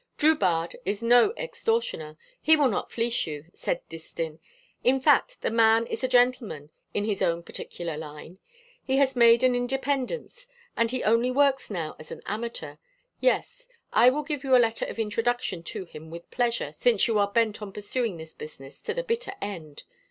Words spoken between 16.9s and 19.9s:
you are bent on pursuing this business to the bitter end.